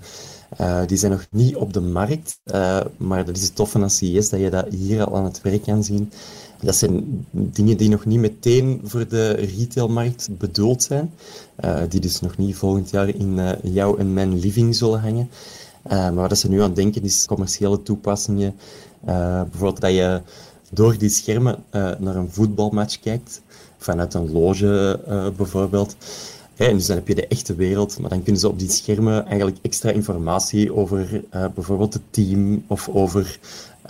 Uh, 0.61 0.81
die 0.87 0.97
zijn 0.97 1.13
nog 1.13 1.27
niet 1.31 1.57
op 1.57 1.73
de 1.73 1.81
markt, 1.81 2.41
uh, 2.45 2.81
maar 2.97 3.25
dat 3.25 3.37
is 3.37 3.43
het 3.43 3.55
toffe 3.55 3.79
aan 3.79 3.91
CES, 3.91 4.29
dat 4.29 4.41
je 4.41 4.51
dat 4.51 4.67
hier 4.69 5.05
al 5.05 5.17
aan 5.17 5.25
het 5.25 5.41
werk 5.41 5.63
kan 5.63 5.85
zien. 5.85 6.13
Dat 6.63 6.77
zijn 6.77 7.27
dingen 7.31 7.77
die 7.77 7.89
nog 7.89 8.05
niet 8.05 8.19
meteen 8.19 8.81
voor 8.85 9.09
de 9.09 9.31
retailmarkt 9.31 10.29
bedoeld 10.39 10.83
zijn, 10.83 11.13
uh, 11.65 11.81
die 11.89 12.01
dus 12.01 12.21
nog 12.21 12.37
niet 12.37 12.57
volgend 12.57 12.91
jaar 12.91 13.09
in 13.09 13.41
jouw 13.63 13.97
en 13.97 14.13
mijn 14.13 14.39
living 14.39 14.77
zullen 14.77 15.01
hangen. 15.01 15.31
maar 15.89 16.29
wat 16.29 16.39
ze 16.39 16.49
nu 16.49 16.63
aan 16.63 16.75
denken 16.75 17.03
is 17.03 17.27
commerciële 17.27 17.83
toepassingen. 17.83 18.55
bijvoorbeeld 19.05 19.81
dat 19.81 19.93
je 19.93 20.21
door 20.71 20.99
die 20.99 21.09
schermen 21.09 21.65
naar 21.99 22.17
een 22.17 22.31
voetbalmatch 22.31 23.01
kijkt, 23.01 23.43
vanuit 23.79 24.15
een 24.15 24.33
loge 24.33 25.01
bijvoorbeeld. 25.37 25.97
Dus 26.59 26.87
dan 26.87 26.97
heb 26.97 27.09
je 27.09 27.15
de 27.15 27.27
echte 27.27 27.55
wereld, 27.55 27.99
maar 27.99 28.11
dan 28.11 28.23
kunnen 28.23 28.41
ze 28.41 28.49
op 28.49 28.59
die 28.59 28.71
schermen 28.71 29.27
eigenlijk 29.27 29.59
extra 29.63 29.91
informatie 29.91 30.75
over 30.75 31.25
uh, 31.35 31.45
bijvoorbeeld 31.55 31.93
het 31.93 32.03
team 32.11 32.65
of 32.67 32.89
over 32.89 33.39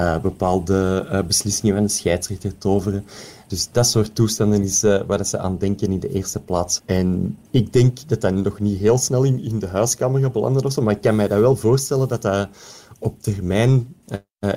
uh, 0.00 0.20
bepaalde 0.20 1.08
uh, 1.12 1.22
beslissingen 1.22 1.74
van 1.74 1.84
de 1.84 1.90
scheidsrechter 1.90 2.58
toveren. 2.58 3.04
Dus 3.46 3.68
dat 3.72 3.86
soort 3.86 4.14
toestanden 4.14 4.62
is 4.62 4.82
waar 5.06 5.26
ze 5.26 5.38
aan 5.38 5.58
denken 5.58 5.92
in 5.92 6.00
de 6.00 6.12
eerste 6.12 6.40
plaats. 6.40 6.80
En 6.84 7.38
ik 7.50 7.72
denk 7.72 8.08
dat 8.08 8.20
dat 8.20 8.34
nog 8.34 8.60
niet 8.60 8.78
heel 8.78 8.98
snel 8.98 9.24
in, 9.24 9.58
de 9.58 9.66
huiskamer 9.66 10.20
gaat 10.20 10.32
belanden 10.32 10.84
maar 10.84 10.94
ik 10.94 11.00
kan 11.00 11.16
mij 11.16 11.28
dat 11.28 11.40
wel 11.40 11.56
voorstellen 11.56 12.08
dat 12.08 12.22
dat 12.22 12.48
op 12.98 13.22
termijn 13.22 13.94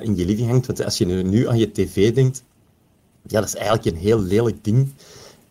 in 0.02 0.16
je 0.16 0.24
living 0.24 0.48
hangt. 0.48 0.66
Want 0.66 0.84
als 0.84 0.98
je 0.98 1.06
nu 1.06 1.48
aan 1.48 1.58
je 1.58 1.72
tv 1.72 2.14
denkt, 2.14 2.44
ja, 3.26 3.40
dat 3.40 3.48
is 3.48 3.54
eigenlijk 3.54 3.86
een 3.86 4.02
heel 4.02 4.20
lelijk 4.20 4.64
ding. 4.64 4.92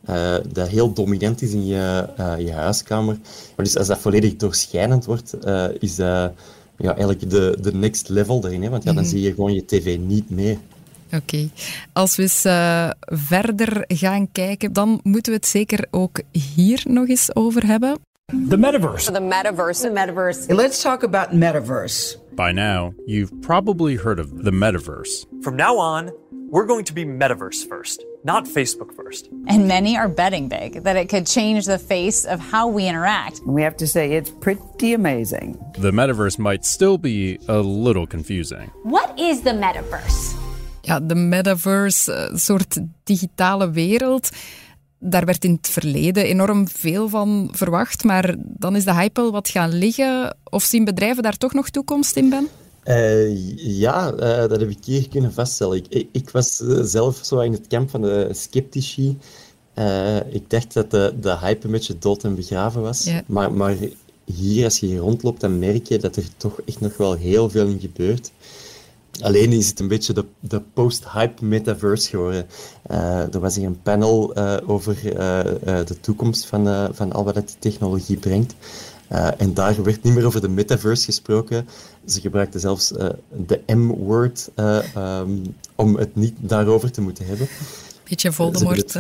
Uh, 0.10 0.36
dat 0.48 0.68
heel 0.68 0.94
dominant 0.94 1.42
is 1.42 1.52
in 1.52 1.66
je, 1.66 2.08
uh, 2.20 2.34
je 2.38 2.52
huiskamer. 2.52 3.18
Maar 3.56 3.66
dus 3.66 3.78
als 3.78 3.88
dat 3.88 3.98
volledig 3.98 4.36
doorschijnend 4.36 5.06
wordt, 5.06 5.34
uh, 5.46 5.66
is 5.80 5.96
dat 5.96 6.34
ja, 6.78 6.90
eigenlijk 6.90 7.30
de, 7.30 7.58
de 7.62 7.74
next 7.74 8.10
level 8.10 8.40
daarin. 8.40 8.64
Hè? 8.64 8.70
Want 8.70 8.84
ja, 8.84 8.94
dan 8.94 9.04
mm 9.04 9.10
-hmm. 9.10 9.18
zie 9.18 9.28
je 9.28 9.34
gewoon 9.34 9.54
je 9.54 9.66
tv 9.66 9.98
niet 9.98 10.30
meer. 10.30 10.58
Oké. 11.06 11.16
Okay. 11.16 11.50
Als 11.94 12.16
we 12.16 12.22
eens 12.22 12.42
verder 13.06 13.84
gaan 13.88 14.32
kijken, 14.32 14.74
dan 14.74 15.00
moeten 15.04 15.32
we 15.32 15.38
het 15.38 15.48
zeker 15.48 15.88
ook 15.92 16.22
hier 16.32 16.82
nog 16.88 17.08
eens 17.08 17.36
over 17.36 17.66
hebben. 17.66 18.00
The 18.50 18.58
metaverse. 18.58 19.12
The 19.12 19.20
metaverse. 19.20 19.82
The 19.82 19.92
metaverse. 19.92 20.54
Let's 20.54 20.82
talk 20.82 21.04
about 21.04 21.34
metaverse. 21.34 22.18
By 22.36 22.52
now, 22.52 22.94
you've 23.06 23.34
probably 23.42 23.98
heard 23.98 24.20
of 24.20 24.28
the 24.44 24.52
metaverse. 24.52 25.26
From 25.42 25.56
now 25.56 25.78
on, 25.78 26.14
we're 26.52 26.68
going 26.68 26.86
to 26.86 26.94
be 26.94 27.06
metaverse 27.06 27.68
first 27.68 28.04
not 28.24 28.48
Facebook 28.48 28.94
first. 28.94 29.30
And 29.48 29.68
many 29.68 29.98
are 29.98 30.10
betting 30.10 30.48
big 30.48 30.84
that 30.84 30.96
it 30.96 31.10
could 31.10 31.28
change 31.28 31.66
the 31.66 31.80
face 31.80 32.26
of 32.26 32.40
how 32.52 32.68
we 32.68 32.88
interact. 32.88 33.42
We 33.46 33.64
have 33.64 33.76
to 33.76 33.88
say 33.88 34.16
it's 34.16 34.32
pretty 34.40 34.94
amazing. 34.94 35.58
The 35.80 35.92
metaverse 35.92 36.38
might 36.38 36.66
still 36.66 36.98
be 36.98 37.40
a 37.48 37.60
little 37.62 38.08
confusing. 38.08 38.72
What 38.84 39.20
is 39.20 39.42
the 39.42 39.54
metaverse? 39.54 40.36
Ja, 40.82 41.00
de 41.00 41.16
metaverse, 41.16 42.14
een 42.14 42.40
soort 42.40 42.80
digitale 43.04 43.72
wereld. 43.72 44.30
Daar 45.00 45.26
werd 45.26 45.44
in 45.44 45.52
het 45.52 45.70
verleden 45.70 46.26
enorm 46.26 46.68
veel 46.68 47.10
van 47.10 47.50
verwacht, 47.52 48.04
maar 48.04 48.36
dan 48.38 48.76
is 48.76 48.84
de 48.84 48.94
hype 48.94 49.22
wel 49.22 49.32
wat 49.32 49.50
gaan 49.50 49.74
liggen. 49.74 50.38
Of 50.44 50.64
zien 50.64 50.84
bedrijven 50.84 51.24
daar 51.24 51.38
toch 51.38 51.54
nog 51.54 51.70
toekomst 51.70 52.16
in, 52.16 52.30
Ben? 52.30 52.48
Uh, 52.86 53.58
ja, 53.80 54.14
uh, 54.14 54.20
dat 54.20 54.60
heb 54.60 54.70
ik 54.70 54.86
hier 54.86 55.10
kunnen 55.10 55.34
vaststellen. 55.34 55.84
Ik, 55.90 56.08
ik 56.12 56.30
was 56.30 56.56
zelf 56.82 57.20
zo 57.24 57.40
in 57.40 57.52
het 57.52 57.68
kamp 57.68 57.90
van 57.90 58.02
de 58.02 58.30
sceptici. 58.32 59.18
ik 60.30 60.50
dacht 60.50 60.74
dat 60.74 60.92
de, 60.92 61.14
de 61.22 61.38
hype 61.38 61.66
een 61.66 61.72
beetje 61.72 61.98
dood 62.00 62.24
en 62.24 62.36
begraven 62.36 62.82
was. 62.82 63.04
Ja. 63.04 63.24
Maar, 63.26 63.54
maar 63.54 63.76
hier, 64.26 64.64
als 64.64 64.80
je 64.80 64.86
hier 64.86 65.00
rondloopt, 65.00 65.42
dan 65.42 65.60
merk 65.60 65.88
je 65.88 65.98
dat 65.98 66.16
er 66.16 66.24
toch 66.38 66.60
echt 66.66 66.80
nog 66.80 66.98
wel 66.98 67.14
heel 67.14 67.50
veel 67.50 67.68
in 67.68 67.80
gebeurt. 67.80 68.32
Alleen 69.22 69.52
is 69.52 69.68
het 69.68 69.80
een 69.80 69.88
beetje 69.88 70.14
de, 70.14 70.26
de 70.40 70.62
post-hype 70.74 71.46
metaverse 71.46 72.10
geworden. 72.10 72.48
Er 73.32 73.40
was 73.40 73.56
hier 73.56 73.66
een 73.66 73.82
panel 73.82 74.36
over 74.68 74.96
de 75.64 76.00
toekomst 76.02 76.46
van, 76.46 76.90
van 76.96 77.12
al 77.12 77.24
wat 77.24 77.36
die 77.36 77.56
technologie 77.60 78.18
brengt. 78.18 78.56
En 79.38 79.54
daar 79.54 79.84
werd 79.84 80.04
niet 80.04 80.14
meer 80.14 80.26
over 80.26 80.42
de 80.42 80.50
metaverse 80.50 81.06
gesproken. 81.06 81.68
Ze 82.06 82.22
gebruikten 82.22 82.60
zelfs 82.60 82.94
de 83.46 83.62
M-word 83.66 84.50
um, 84.56 85.56
om 85.76 85.96
het 85.96 86.16
niet 86.16 86.34
daarover 86.38 86.92
te 86.92 87.02
moeten 87.02 87.26
hebben. 87.26 87.48
Beetje 88.10 88.32
Voldemort. 88.32 89.00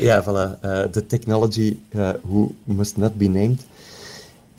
ja, 0.00 0.22
voilà. 0.24 0.60
the 0.90 1.06
technology 1.06 1.76
who 2.22 2.54
must 2.64 2.96
not 2.96 3.14
be 3.14 3.28
named 3.28 3.60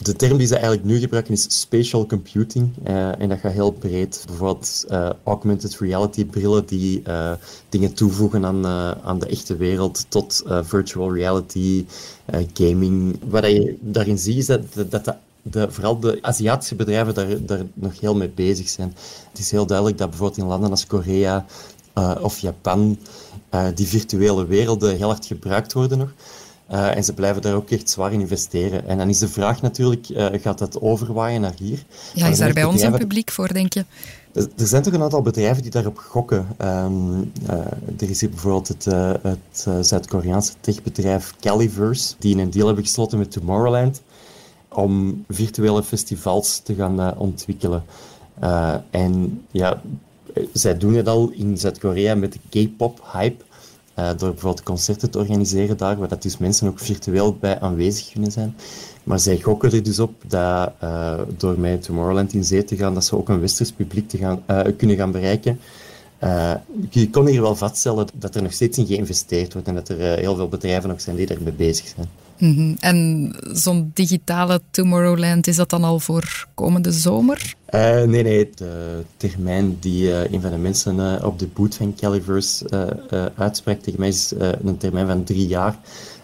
de 0.01 0.15
term 0.15 0.37
die 0.37 0.47
ze 0.47 0.53
eigenlijk 0.53 0.83
nu 0.83 0.99
gebruiken 0.99 1.33
is 1.33 1.59
spatial 1.59 2.05
computing. 2.05 2.69
Uh, 2.87 3.21
en 3.21 3.29
dat 3.29 3.39
gaat 3.39 3.51
heel 3.51 3.71
breed. 3.71 4.23
Bijvoorbeeld 4.27 4.85
uh, 4.89 5.09
augmented 5.23 5.77
reality 5.79 6.25
brillen 6.25 6.65
die 6.65 7.01
uh, 7.07 7.31
dingen 7.69 7.93
toevoegen 7.93 8.45
aan, 8.45 8.65
aan 9.03 9.19
de 9.19 9.25
echte 9.25 9.55
wereld, 9.55 10.05
tot 10.09 10.43
virtual 10.61 11.13
reality, 11.13 11.85
gaming. 12.53 13.19
Wat 13.29 13.45
je 13.45 13.77
daarin 13.79 14.17
ziet 14.17 14.37
is 14.37 14.45
dat, 14.45 14.61
dat 14.89 15.15
de, 15.41 15.71
vooral 15.71 15.99
de 15.99 16.17
Aziatische 16.21 16.75
bedrijven 16.75 17.13
daar, 17.13 17.45
daar 17.45 17.65
nog 17.73 17.99
heel 17.99 18.15
mee 18.15 18.29
bezig 18.29 18.69
zijn. 18.69 18.95
Het 19.29 19.39
is 19.39 19.51
heel 19.51 19.65
duidelijk 19.65 19.97
dat 19.97 20.09
bijvoorbeeld 20.09 20.39
in 20.39 20.45
landen 20.45 20.69
als 20.69 20.87
Korea 20.87 21.45
of 22.21 22.39
Japan 22.39 22.97
die 23.75 23.87
virtuele 23.87 24.45
werelden 24.45 24.97
heel 24.97 25.07
hard 25.07 25.25
gebruikt 25.25 25.73
worden 25.73 25.97
nog. 25.97 26.13
Uh, 26.71 26.95
en 26.95 27.03
ze 27.03 27.13
blijven 27.13 27.41
daar 27.41 27.53
ook 27.53 27.69
echt 27.69 27.89
zwaar 27.89 28.13
in 28.13 28.19
investeren. 28.19 28.87
En 28.87 28.97
dan 28.97 29.09
is 29.09 29.19
de 29.19 29.27
vraag 29.27 29.61
natuurlijk, 29.61 30.09
uh, 30.09 30.27
gaat 30.31 30.57
dat 30.57 30.81
overwaaien 30.81 31.41
naar 31.41 31.53
hier? 31.57 31.83
Ja, 32.13 32.27
is 32.27 32.37
daar 32.37 32.53
bij 32.53 32.63
ons 32.63 32.81
een 32.81 32.97
publiek 32.97 33.31
voor, 33.31 33.53
denk 33.53 33.73
je? 33.73 33.85
Er 34.33 34.67
zijn 34.67 34.83
toch 34.83 34.93
een 34.93 35.01
aantal 35.01 35.21
bedrijven 35.21 35.61
die 35.61 35.71
daarop 35.71 35.97
gokken. 35.97 36.47
Um, 36.61 37.31
uh, 37.49 37.55
er 37.99 38.09
is 38.09 38.21
hier 38.21 38.29
bijvoorbeeld 38.29 38.67
het, 38.67 38.85
het 39.21 39.85
Zuid-Koreaanse 39.87 40.53
techbedrijf 40.59 41.33
Caliverse, 41.39 42.13
die 42.19 42.37
een 42.37 42.49
deal 42.49 42.65
hebben 42.65 42.83
gesloten 42.83 43.17
met 43.17 43.31
Tomorrowland 43.31 44.01
om 44.69 45.23
virtuele 45.27 45.83
festivals 45.83 46.59
te 46.63 46.75
gaan 46.75 47.17
ontwikkelen. 47.17 47.83
en 48.89 49.43
ja, 49.51 49.81
zij 50.53 50.77
doen 50.77 50.93
het 50.93 51.07
al 51.07 51.29
in 51.29 51.57
Zuid-Korea 51.57 52.15
met 52.15 52.33
de 52.33 52.67
K-pop-hype. 52.67 53.43
Uh, 53.99 54.07
door 54.17 54.29
bijvoorbeeld 54.29 54.63
concerten 54.63 55.09
te 55.09 55.17
organiseren 55.17 55.77
daar, 55.77 55.97
waar 55.97 56.07
dat 56.07 56.21
dus 56.21 56.37
mensen 56.37 56.67
ook 56.67 56.79
virtueel 56.79 57.35
bij 57.35 57.59
aanwezig 57.59 58.11
kunnen 58.11 58.31
zijn. 58.31 58.55
Maar 59.03 59.19
zij 59.19 59.39
gokken 59.41 59.71
er 59.71 59.83
dus 59.83 59.99
op 59.99 60.13
dat 60.27 60.71
uh, 60.83 61.19
door 61.37 61.59
met 61.59 61.81
Tomorrowland 61.81 62.33
in 62.33 62.43
zee 62.43 62.63
te 62.63 62.75
gaan, 62.75 62.93
dat 62.93 63.05
ze 63.05 63.17
ook 63.17 63.29
een 63.29 63.39
westers 63.39 63.71
publiek 63.71 64.09
te 64.09 64.17
gaan, 64.17 64.43
uh, 64.49 64.59
kunnen 64.77 64.95
gaan 64.95 65.11
bereiken. 65.11 65.59
je 66.89 67.09
kon 67.09 67.27
hier 67.27 67.41
wel 67.41 67.55
vaststellen 67.55 68.07
dat 68.13 68.35
er 68.35 68.41
nog 68.41 68.53
steeds 68.53 68.77
in 68.77 68.85
geïnvesteerd 68.85 69.53
wordt 69.53 69.67
en 69.67 69.75
dat 69.75 69.89
er 69.89 69.97
heel 69.97 70.35
veel 70.35 70.49
bedrijven 70.49 70.89
nog 70.89 71.01
zijn 71.01 71.15
die 71.15 71.25
daarmee 71.25 71.53
bezig 71.53 71.87
zijn. 71.95 72.07
Mhm. 72.41 72.73
En 72.79 73.31
zo'n 73.53 73.91
digitale 73.93 74.61
Tomorrowland, 74.71 75.47
is 75.47 75.55
dat 75.55 75.69
dan 75.69 75.83
al 75.83 75.99
voor 75.99 76.47
komende 76.53 76.91
zomer? 76.91 77.53
Uh, 77.69 78.01
nee, 78.03 78.23
nee. 78.23 78.49
De 78.55 79.03
termijn 79.17 79.77
die 79.79 80.03
uh, 80.03 80.31
een 80.31 80.41
van 80.41 80.51
de 80.51 80.57
mensen 80.57 80.95
uh, 80.95 81.25
op 81.25 81.39
de 81.39 81.47
boot 81.47 81.75
van 81.75 81.95
Caliverse 81.95 82.65
uitspreekt 83.35 83.83
tegen 83.83 83.99
mij 83.99 84.09
is 84.09 84.33
een 84.63 84.77
termijn 84.77 85.07
van 85.07 85.23
drie 85.23 85.47
jaar. 85.47 85.75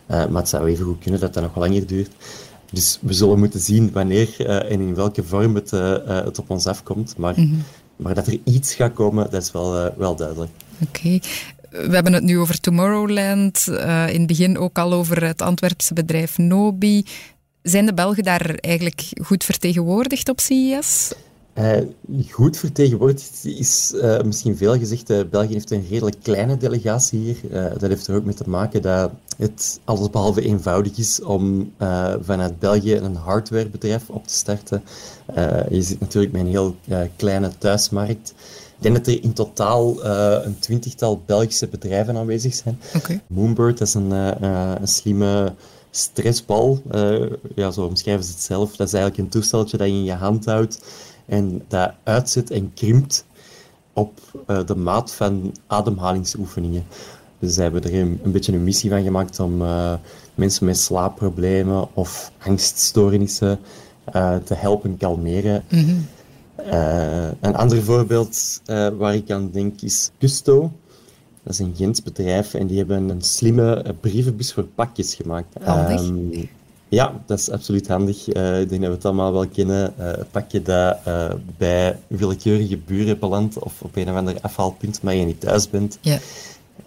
maar 0.08 0.30
het 0.42 0.50
zou 0.50 0.70
even 0.70 0.86
goed 0.86 1.00
kunnen 1.00 1.20
dat 1.20 1.34
dat 1.34 1.44
nog 1.44 1.56
langer 1.56 1.88
duurt. 1.88 2.12
Dus 2.72 3.00
we 3.02 3.14
zullen 3.14 3.40
moeten 3.40 3.60
zien 3.60 3.92
wanneer 3.92 4.46
en 4.46 4.82
in 4.82 4.96
welke 4.96 5.24
vorm 5.24 5.56
het, 5.56 5.72
het 6.06 6.40
op 6.40 6.50
ons 6.50 6.68
afkomt. 6.68 7.18
Maar, 7.18 7.34
mm 7.38 7.46
-hmm. 7.46 7.64
maar 7.96 8.16
dat 8.16 8.28
er 8.28 8.40
iets 8.44 8.76
gaat 8.76 8.94
komen, 8.94 9.30
dat 9.30 9.42
is 9.42 9.52
wel, 9.52 9.92
wel 9.98 10.16
duidelijk. 10.16 10.52
Oké. 10.82 11.20
We 11.70 11.94
hebben 11.94 12.14
het 12.14 12.24
nu 12.24 12.40
over 12.40 12.60
Tomorrowland, 12.60 13.66
uh, 13.70 14.10
in 14.10 14.18
het 14.18 14.28
begin 14.28 14.58
ook 14.58 14.78
al 14.78 14.94
over 14.94 15.24
het 15.24 15.42
Antwerpse 15.42 15.94
bedrijf 15.94 16.38
Nobi. 16.38 17.06
Zijn 17.62 17.86
de 17.86 17.94
Belgen 17.94 18.24
daar 18.24 18.56
eigenlijk 18.56 19.04
goed 19.24 19.44
vertegenwoordigd 19.44 20.30
op 20.30 20.40
CES? 20.40 21.14
Uh, 21.58 21.78
goed 22.32 22.58
vertegenwoordigd 22.58 23.46
is 23.46 23.94
uh, 23.96 24.22
misschien 24.22 24.58
veel 24.58 24.78
gezegd. 24.78 25.30
België 25.30 25.54
heeft 25.54 25.72
een 25.72 25.86
redelijk 25.90 26.16
kleine 26.22 26.58
delegatie 26.58 27.20
hier. 27.20 27.38
dat 27.78 27.90
heeft 27.90 28.08
er 28.08 28.16
ook 28.16 28.26
mee 28.26 28.34
te 28.34 28.50
maken 28.50 28.82
dat 28.82 29.12
het 29.38 29.80
allesbehalve 29.84 30.42
eenvoudig 30.42 30.98
is 30.98 31.22
om 31.22 31.72
vanuit 32.22 32.60
België 32.60 32.96
een 32.96 33.16
hardwarebedrijf 33.16 34.10
op 34.10 34.28
te 34.28 34.34
starten. 34.34 34.84
je 35.70 35.82
zit 35.82 36.00
natuurlijk 36.00 36.34
met 36.34 36.42
een 36.42 36.48
heel 36.48 36.76
kleine 37.16 37.52
thuismarkt. 37.58 38.34
Ik 38.78 38.84
denk 38.84 38.96
dat 38.96 39.08
er 39.08 39.24
in 39.24 39.34
totaal 39.34 40.06
uh, 40.06 40.38
een 40.44 40.60
twintigtal 40.60 41.22
Belgische 41.26 41.68
bedrijven 41.68 42.18
aanwezig 42.18 42.54
zijn. 42.54 42.80
Okay. 42.96 43.22
Moonbird 43.28 43.82
is 43.82 43.94
een, 43.94 44.12
uh, 44.12 44.72
een 44.80 44.88
slimme 44.88 45.54
stressbal. 45.92 46.82
Uh, 46.92 47.26
ja, 47.56 47.72
zo 47.72 47.86
omschrijven 47.86 48.24
ze 48.24 48.32
het 48.32 48.42
zelf. 48.42 48.76
Dat 48.76 48.88
is 48.88 48.94
eigenlijk 48.94 49.24
een 49.24 49.30
toesteltje 49.30 49.78
dat 49.78 49.88
je 49.88 49.94
in 49.94 50.04
je 50.04 50.14
hand 50.14 50.46
houdt 50.46 50.82
en 51.26 51.64
dat 51.68 51.92
uitzet 52.04 52.52
en 52.52 52.72
krimpt 52.74 53.26
op 53.94 54.20
de 54.66 54.76
maat 54.76 55.14
van 55.14 55.56
ademhalingsoefeningen. 55.68 56.86
Dus 57.40 57.54
ze 57.54 57.62
hebben 57.62 57.84
er 57.84 57.94
een, 57.94 58.20
een, 58.24 58.32
beetje 58.32 58.54
een 58.54 58.64
missie 58.64 58.90
van 58.90 59.04
gemaakt 59.04 59.40
om 59.40 59.64
mensen 60.36 60.66
met 60.66 60.78
slaapproblemen 60.78 61.96
of 61.96 62.32
angststoornissen 62.38 63.60
te 64.44 64.54
helpen 64.54 64.98
kalmeren. 64.98 65.64
Mm 65.70 65.86
-hmm. 65.86 66.08
Uh, 66.66 67.28
een 67.42 67.56
ander 67.56 67.84
voorbeeld 67.84 68.62
uh, 68.68 68.88
waar 68.98 69.16
ik 69.16 69.32
aan 69.32 69.50
denk 69.52 69.82
is 69.82 70.12
Custo. 70.20 70.72
Dat 71.44 71.54
is 71.54 71.60
een 71.60 71.74
Gens 71.78 72.04
bedrijf 72.04 72.54
en 72.54 72.68
die 72.68 72.78
hebben 72.78 73.10
een 73.10 73.22
slimme 73.22 73.96
brievenbus 74.00 74.54
voor 74.54 74.64
pakjes 74.64 75.16
gemaakt. 75.16 75.56
Handig. 75.64 76.02
Um, 76.02 76.50
ja, 76.90 77.22
dat 77.26 77.40
is 77.40 77.52
absoluut 77.52 77.88
handig. 77.88 78.36
Uh, 78.36 78.62
ik 78.62 78.70
denk 78.70 78.82
dat 78.82 78.90
we 78.90 78.96
het 78.96 79.06
allemaal 79.06 79.34
wel 79.34 79.48
kennen. 79.48 79.94
een 79.98 80.26
pakje 80.32 80.62
dat 80.62 80.98
bij 81.58 82.00
willekeurige 82.08 82.78
buren 82.78 83.20
belandt 83.20 83.60
of 83.60 83.82
op 83.82 83.96
een 83.96 84.10
of 84.10 84.16
ander 84.16 84.36
afhaalpunt, 84.42 85.02
maar 85.02 85.16
je 85.16 85.26
niet 85.26 85.40
thuis 85.40 85.70
bent. 85.70 85.98
Ja. 86.02 86.18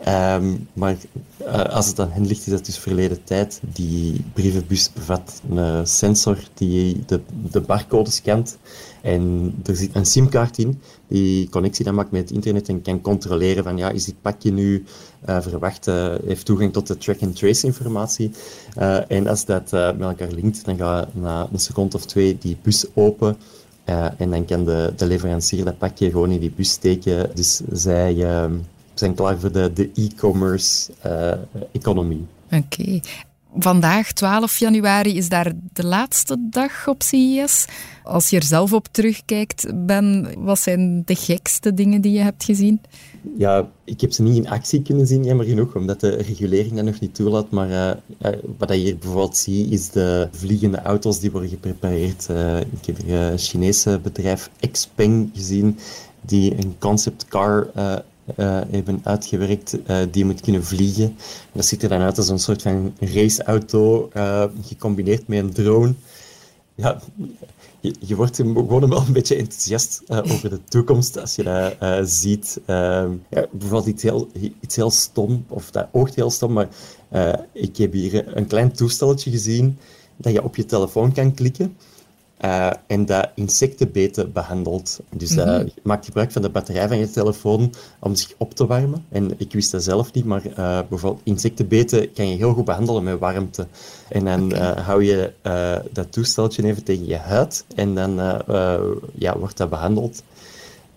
Um, 0.08 0.68
maar 0.72 0.96
uh, 1.42 1.64
als 1.64 1.86
het 1.86 2.00
aan 2.00 2.10
hen 2.10 2.26
ligt, 2.26 2.46
is 2.46 2.52
dat 2.52 2.64
dus 2.64 2.78
verleden 2.78 3.24
tijd. 3.24 3.60
Die 3.72 4.24
brievenbus 4.32 4.92
bevat 4.92 5.40
een 5.50 5.86
sensor 5.86 6.38
die 6.54 7.02
de, 7.06 7.20
de 7.50 7.60
barcode 7.60 8.10
scant. 8.10 8.58
En 9.02 9.54
er 9.64 9.76
zit 9.76 9.94
een 9.94 10.06
simkaart 10.06 10.58
in 10.58 10.80
die 11.08 11.48
connectie 11.48 11.84
dan 11.84 11.94
maakt 11.94 12.10
met 12.10 12.20
het 12.20 12.30
internet 12.30 12.68
en 12.68 12.82
kan 12.82 13.00
controleren 13.00 13.64
van 13.64 13.76
ja, 13.76 13.90
is 13.90 14.04
dit 14.04 14.14
pakje 14.20 14.52
nu 14.52 14.84
uh, 15.28 15.40
verwacht, 15.40 15.86
uh, 15.86 16.14
heeft 16.24 16.44
toegang 16.44 16.72
tot 16.72 16.86
de 16.86 16.98
track-and-trace 16.98 17.66
informatie. 17.66 18.30
En 19.08 19.26
als 19.26 19.44
dat 19.44 19.70
met 19.70 20.00
elkaar 20.00 20.30
linkt, 20.30 20.64
dan 20.64 20.76
gaat 20.76 21.14
na 21.14 21.48
een 21.52 21.58
seconde 21.58 21.96
of 21.96 22.06
twee 22.06 22.38
die 22.38 22.56
bus 22.62 22.86
open 22.94 23.36
en 24.16 24.30
dan 24.30 24.44
kan 24.44 24.64
de, 24.64 24.92
de 24.96 25.06
leverancier 25.06 25.64
dat 25.64 25.78
pakje 25.78 26.10
gewoon 26.10 26.30
in 26.30 26.40
die 26.40 26.52
bus 26.56 26.70
steken. 26.70 27.30
Dus 27.34 27.60
zij 27.70 28.24
ehm, 28.24 28.52
zijn 29.00 29.14
klaar 29.14 29.38
voor 29.38 29.52
de, 29.52 29.72
de 29.72 29.90
e-commerce 29.94 30.92
economie. 31.72 32.26
Oké. 32.50 33.00
Vandaag, 33.58 34.12
12 34.12 34.58
januari, 34.58 35.16
is 35.16 35.28
daar 35.28 35.52
de 35.72 35.86
laatste 35.86 36.36
dag 36.50 36.88
op 36.88 37.02
CES. 37.02 37.64
Als 38.04 38.30
je 38.30 38.36
er 38.36 38.42
zelf 38.42 38.72
op 38.72 38.86
terugkijkt, 38.90 39.86
Ben, 39.86 40.28
wat 40.38 40.58
zijn 40.58 41.02
de 41.04 41.14
gekste 41.14 41.74
dingen 41.74 42.00
die 42.00 42.12
je 42.12 42.20
hebt 42.20 42.44
gezien? 42.44 42.80
Ja, 43.36 43.68
ik 43.84 44.00
heb 44.00 44.12
ze 44.12 44.22
niet 44.22 44.36
in 44.36 44.48
actie 44.48 44.82
kunnen 44.82 45.06
zien, 45.06 45.24
jammer 45.24 45.46
genoeg, 45.46 45.74
omdat 45.74 46.00
de 46.00 46.10
regulering 46.10 46.74
dat 46.74 46.84
nog 46.84 47.00
niet 47.00 47.14
toelaat. 47.14 47.50
Maar 47.50 47.68
uh, 47.70 48.32
wat 48.58 48.68
je 48.68 48.74
hier 48.74 48.98
bijvoorbeeld 48.98 49.36
ziet, 49.36 49.72
is 49.72 49.90
de 49.90 50.28
vliegende 50.32 50.82
auto's 50.82 51.20
die 51.20 51.30
worden 51.30 51.50
geprepareerd. 51.50 52.26
Uh, 52.30 52.60
ik 52.60 52.86
heb 52.86 52.96
een 53.06 53.38
Chinese 53.38 54.00
bedrijf 54.02 54.50
Xpeng 54.70 55.30
gezien, 55.34 55.78
die 56.20 56.52
een 56.52 56.74
concept 56.78 57.24
car 57.28 57.70
uh, 57.76 57.96
hebben 58.34 59.00
uitgewerkt 59.04 59.78
uh, 59.90 59.96
die 60.10 60.24
moet 60.24 60.40
kunnen 60.40 60.64
vliegen. 60.64 61.16
Dat 61.52 61.66
ziet 61.66 61.82
er 61.82 61.88
dan 61.88 62.00
uit 62.00 62.18
als 62.18 62.28
een 62.28 62.38
soort 62.38 62.62
van 62.62 62.94
raceauto 63.00 64.10
uh, 64.16 64.44
gecombineerd 64.62 65.28
met 65.28 65.38
een 65.38 65.52
drone. 65.52 65.94
Ja, 66.74 67.00
je, 67.80 68.16
wordt 68.16 68.36
gewoon 68.36 68.88
wel 68.88 69.02
een 69.06 69.12
beetje 69.12 69.36
enthousiast 69.36 70.02
over 70.08 70.50
de 70.50 70.60
toekomst 70.68 71.18
als 71.18 71.34
je 71.34 71.42
dat 71.42 72.08
ziet. 72.08 72.60
Ehm, 72.66 73.10
ja, 73.30 73.46
bijvoorbeeld 73.50 73.86
iets 73.86 74.02
heel, 74.02 74.28
iets 74.60 74.76
heel 74.76 74.90
stom, 74.90 75.44
of 75.48 75.70
dat 75.70 75.88
oogt 75.92 76.14
heel 76.14 76.30
stom, 76.30 76.52
maar 76.52 76.68
ik 77.52 77.76
heb 77.76 77.92
hier 77.92 78.36
een 78.36 78.46
klein 78.46 78.72
toestelletje 78.72 79.30
gezien 79.30 79.78
dat 80.16 80.32
je 80.32 80.44
op 80.44 80.56
je 80.56 80.64
telefoon 80.64 81.12
kan 81.12 81.34
klikken. 81.34 81.76
Uh, 82.44 82.70
en 82.86 83.06
dat 83.06 83.28
insectenbeten 83.34 84.32
behandelt. 84.32 85.00
Dus 85.16 85.30
dat 85.34 85.46
mm 85.46 85.68
maakt 85.82 86.04
gebruik 86.04 86.32
van 86.32 86.42
de 86.42 86.50
batterij 86.50 86.88
van 86.88 86.98
je 86.98 87.10
telefoon 87.10 87.72
om 87.98 88.14
zich 88.14 88.34
op 88.36 88.54
te 88.54 88.66
warmen. 88.66 89.04
En 89.08 89.30
ik 89.36 89.52
wist 89.52 89.70
dat 89.70 89.82
zelf 89.82 90.12
niet, 90.12 90.24
maar 90.24 90.46
uh, 90.46 90.78
bijvoorbeeld 90.88 91.20
insectenbeten 91.24 92.12
kan 92.12 92.28
je 92.28 92.36
heel 92.36 92.52
goed 92.52 92.64
behandelen 92.64 93.02
met 93.02 93.18
warmte. 93.18 93.66
En 94.08 94.24
dan 94.24 94.44
okay. 94.44 94.70
uh, 94.70 94.86
hou 94.86 95.04
je 95.04 95.32
dat 95.92 96.12
toesteltje 96.12 96.64
even 96.64 96.84
tegen 96.84 97.06
je 97.06 97.16
huid 97.16 97.64
en 97.74 97.94
dan 97.94 98.14
ja, 99.14 99.38
wordt 99.38 99.56
dat 99.56 99.70
behandeld. 99.70 100.22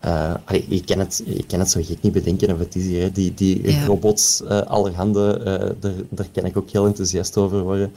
Uh, 0.05 0.33
je, 0.67 0.83
kan 0.83 0.99
het, 0.99 1.23
je 1.25 1.45
kan 1.45 1.59
het 1.59 1.71
zo 1.71 1.81
gek 1.83 2.01
niet 2.01 2.13
bedenken 2.13 2.53
of 2.53 2.59
het 2.59 2.75
is 2.75 2.85
hier. 2.85 3.13
Die, 3.13 3.33
die 3.33 3.71
ja. 3.71 3.85
robots, 3.85 4.43
allerhande, 4.43 5.39
daar, 5.79 5.93
daar 6.09 6.27
kan 6.31 6.45
ik 6.45 6.57
ook 6.57 6.69
heel 6.69 6.85
enthousiast 6.85 7.37
over 7.37 7.61
worden. 7.61 7.91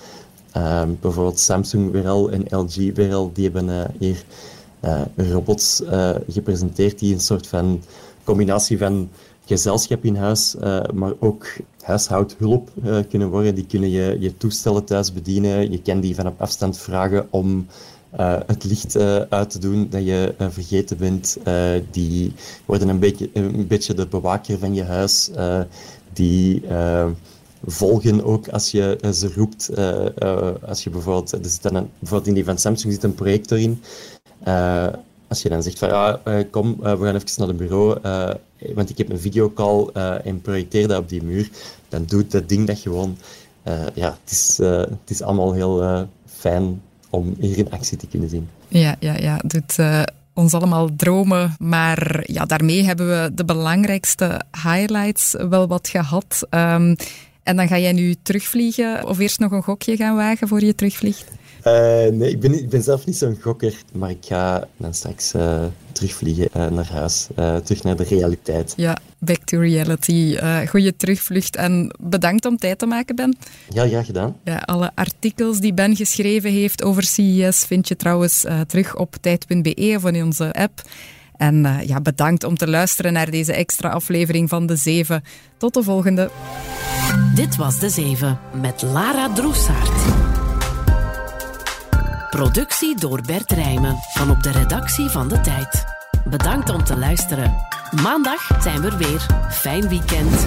Ehm, 0.56 0.90
bijvoorbeeld 1.00 1.38
Samsung 1.38 1.90
weer 1.90 2.08
al 2.08 2.30
en 2.30 2.44
LG 2.48 2.74
weer 2.94 3.14
al, 3.14 3.30
die 3.32 3.50
hebben 3.50 3.90
hier 3.98 4.24
robots 5.16 5.82
gepresenteerd 6.28 6.98
die 6.98 7.14
een 7.14 7.20
soort 7.20 7.46
van 7.46 7.82
combinatie 8.24 8.78
van 8.78 9.08
gezelschap 9.44 10.04
in 10.04 10.16
huis, 10.16 10.56
maar 10.94 11.12
ook 11.18 11.46
huishoudhulp 11.80 12.70
kunnen 13.08 13.28
worden. 13.28 13.54
Die 13.54 13.66
kunnen 13.66 13.90
je, 13.90 14.16
je 14.20 14.36
toestellen 14.36 14.84
thuis 14.84 15.12
bedienen. 15.12 15.70
Je 15.70 15.82
kan 15.82 16.00
die 16.00 16.14
van 16.14 16.26
op 16.26 16.40
afstand 16.40 16.78
vragen 16.78 17.26
om 17.30 17.66
het 18.46 18.64
licht 18.64 18.96
uit 19.28 19.50
te 19.50 19.58
doen 19.58 19.86
dat 19.90 20.04
je 20.04 20.34
vergeten 20.38 20.96
bent. 20.96 21.38
die 21.90 22.32
worden 22.64 22.88
een 22.88 22.98
beetje, 22.98 23.30
een 23.32 23.66
beetje 23.66 23.94
de 23.94 24.06
bewaker 24.06 24.58
van 24.58 24.74
je 24.74 24.84
huis. 24.84 25.30
die 26.12 26.62
volgen 27.66 28.24
ook 28.24 28.48
als 28.48 28.70
je 28.70 28.98
ze 29.12 29.32
roept. 29.34 29.70
als 30.66 30.84
je 30.84 30.90
bijvoorbeeld, 30.90 31.32
er 31.32 31.72
dan 31.72 31.90
bijvoorbeeld 31.98 32.28
in 32.28 32.34
die 32.34 32.44
van 32.44 32.58
Samsung 32.58 32.92
zit 32.92 33.02
een 33.02 33.14
projector 33.14 33.58
in. 33.58 33.82
als 35.28 35.42
je 35.42 35.48
dan 35.48 35.62
zegt 35.62 35.78
van 35.78 35.88
ja, 35.88 36.20
kom, 36.50 36.76
we 36.76 36.86
gaan 36.86 37.14
even 37.14 37.26
naar 37.36 37.48
het 37.48 37.56
bureau, 37.56 38.00
want 38.74 38.90
ik 38.90 38.98
heb 38.98 39.10
een 39.10 39.20
videocall 39.20 39.86
en 40.24 40.40
projecteer 40.40 40.88
dat 40.88 40.98
op 40.98 41.08
die 41.08 41.22
muur, 41.22 41.50
dan 41.88 42.04
doet 42.04 42.30
dat 42.30 42.48
ding 42.48 42.66
dat 42.66 42.78
gewoon. 42.78 43.18
ja, 43.94 44.18
het 44.22 44.30
is, 44.30 44.56
het 44.58 45.10
is 45.10 45.22
allemaal 45.22 45.52
heel 45.52 46.06
fijn 46.26 46.82
om 47.10 47.34
hier 47.38 47.58
in 47.58 47.70
actie 47.70 47.96
te 47.96 48.06
kunnen 48.06 48.28
zien. 48.28 48.48
Ja, 48.68 48.96
ja, 49.00 49.16
ja. 49.16 49.40
Doet 49.44 49.76
ons 50.36 50.54
allemaal 50.54 50.88
dromen. 50.96 51.54
Maar 51.58 52.22
ja, 52.32 52.44
daarmee 52.44 52.84
hebben 52.84 53.08
we 53.08 53.34
de 53.34 53.44
belangrijkste 53.44 54.40
highlights 54.62 55.34
wel 55.48 55.66
wat 55.66 55.88
gehad. 55.88 56.46
Um, 56.50 56.96
en 57.46 57.56
dan 57.56 57.68
ga 57.68 57.78
jij 57.78 57.92
nu 57.92 58.14
terugvliegen 58.22 59.08
of 59.08 59.18
eerst 59.18 59.38
nog 59.38 59.52
een 59.52 59.62
gokje 59.62 59.96
gaan 59.96 60.16
wagen 60.16 60.48
voor 60.48 60.64
je 60.64 60.74
terugvliegt? 60.74 61.24
Uh, 61.64 61.72
nee, 62.12 62.30
ik 62.30 62.40
ben, 62.40 62.52
ik 62.52 62.68
ben 62.68 62.82
zelf 62.82 63.06
niet 63.06 63.16
zo'n 63.16 63.38
gokker, 63.40 63.74
maar 63.92 64.10
ik 64.10 64.24
ga 64.24 64.68
dan 64.76 64.94
straks 64.94 65.34
uh, 65.34 65.64
terugvliegen 65.92 66.48
uh, 66.56 66.66
naar 66.66 66.88
huis, 66.92 67.26
terug 67.64 67.82
naar 67.82 67.96
de 67.96 68.04
realiteit. 68.04 68.72
Ja, 68.76 68.96
back 69.18 69.44
to 69.44 69.60
reality. 69.60 70.36
goede 70.66 70.96
terugvlucht 70.96 71.56
en 71.56 71.96
bedankt 72.00 72.46
om 72.46 72.56
tijd 72.56 72.78
te 72.78 72.86
maken, 72.86 73.16
Ben. 73.16 73.36
Ja, 73.68 73.82
ja, 73.82 74.02
gedaan. 74.02 74.36
Ja, 74.44 74.56
alle 74.56 74.90
artikels 74.94 75.60
die 75.60 75.74
Ben 75.74 75.96
geschreven 75.96 76.50
heeft 76.50 76.82
over 76.82 77.02
CES 77.02 77.64
vind 77.64 77.88
je 77.88 77.96
trouwens 77.96 78.44
terug 78.66 78.96
op 78.96 79.16
tijd.be 79.20 79.94
of 79.96 80.04
in 80.04 80.24
onze 80.24 80.52
app. 80.52 80.82
En 81.36 81.82
ja, 81.86 82.00
bedankt 82.00 82.44
om 82.44 82.56
te 82.56 82.68
luisteren 82.68 83.12
naar 83.12 83.30
deze 83.30 83.52
extra 83.52 83.88
aflevering 83.88 84.48
van 84.48 84.66
De 84.66 84.76
Zeven. 84.76 85.22
Tot 85.56 85.74
de 85.74 85.82
volgende. 85.82 86.30
Dit 87.34 87.56
was 87.56 87.78
De 87.78 87.88
Zeven 87.88 88.38
met 88.60 88.82
Lara 88.82 89.32
Droesaert. 89.32 90.14
Productie 92.30 92.96
door 92.96 93.20
Bert 93.26 93.50
Rijmen 93.50 93.96
van 94.12 94.30
op 94.30 94.42
de 94.42 94.50
redactie 94.50 95.08
van 95.08 95.28
De 95.28 95.40
Tijd. 95.40 95.84
Bedankt 96.24 96.70
om 96.70 96.84
te 96.84 96.96
luisteren. 96.96 97.54
Maandag 98.02 98.48
zijn 98.62 98.80
we 98.80 98.86
er 98.86 98.96
weer. 98.96 99.26
Fijn 99.50 99.88
weekend. 99.88 100.46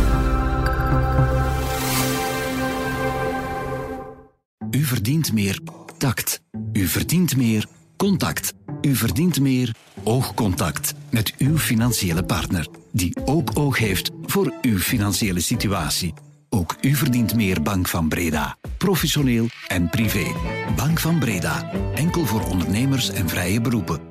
U 4.72 4.84
verdient 4.84 5.34
meer 5.34 5.60
tact. 5.98 6.41
U 6.74 6.88
verdient 6.88 7.38
meer 7.38 7.65
contact. 8.00 8.54
U 8.82 8.96
verdient 8.96 9.40
meer 9.40 9.76
oogcontact 10.04 10.94
met 11.10 11.34
uw 11.38 11.58
financiële 11.58 12.24
partner, 12.24 12.68
die 12.92 13.18
ook 13.26 13.52
oog 13.54 13.78
heeft 13.78 14.12
voor 14.26 14.54
uw 14.62 14.78
financiële 14.78 15.40
situatie. 15.40 16.14
Ook 16.50 16.76
u 16.82 16.96
verdient 16.96 17.36
meer 17.36 17.62
Bank 17.62 17.88
van 17.88 18.10
Breda. 18.10 18.58
Professioneel 18.78 19.48
en 19.68 19.90
privé. 19.90 20.26
Bank 20.76 21.00
van 21.00 21.20
Breda. 21.20 21.72
Enkel 21.96 22.26
voor 22.26 22.48
ondernemers 22.48 23.10
en 23.10 23.30
vrije 23.30 23.62
beroepen. 23.62 24.09